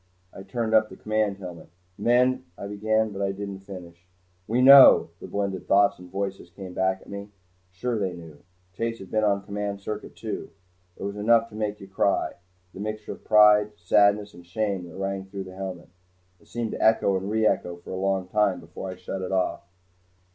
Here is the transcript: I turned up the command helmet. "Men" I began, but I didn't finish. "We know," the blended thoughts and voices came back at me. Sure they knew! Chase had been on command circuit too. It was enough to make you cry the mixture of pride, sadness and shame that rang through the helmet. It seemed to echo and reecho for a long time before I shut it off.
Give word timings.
I 0.33 0.41
turned 0.41 0.73
up 0.73 0.89
the 0.89 0.95
command 0.95 1.37
helmet. 1.37 1.69
"Men" 1.95 2.45
I 2.57 2.65
began, 2.65 3.11
but 3.11 3.21
I 3.21 3.31
didn't 3.31 3.59
finish. 3.59 4.07
"We 4.47 4.59
know," 4.59 5.11
the 5.19 5.27
blended 5.27 5.67
thoughts 5.67 5.99
and 5.99 6.09
voices 6.09 6.49
came 6.49 6.73
back 6.73 7.01
at 7.01 7.07
me. 7.07 7.29
Sure 7.71 7.99
they 7.99 8.13
knew! 8.13 8.41
Chase 8.73 8.97
had 8.97 9.11
been 9.11 9.23
on 9.23 9.43
command 9.43 9.79
circuit 9.79 10.15
too. 10.15 10.49
It 10.97 11.03
was 11.03 11.17
enough 11.17 11.49
to 11.49 11.55
make 11.55 11.79
you 11.79 11.87
cry 11.87 12.33
the 12.73 12.79
mixture 12.79 13.11
of 13.11 13.23
pride, 13.23 13.73
sadness 13.77 14.33
and 14.33 14.43
shame 14.43 14.85
that 14.89 14.95
rang 14.97 15.25
through 15.25 15.43
the 15.43 15.53
helmet. 15.55 15.89
It 16.39 16.47
seemed 16.47 16.71
to 16.71 16.83
echo 16.83 17.15
and 17.15 17.29
reecho 17.29 17.83
for 17.83 17.91
a 17.91 17.95
long 17.95 18.27
time 18.27 18.59
before 18.59 18.89
I 18.89 18.95
shut 18.95 19.21
it 19.21 19.31
off. 19.31 19.61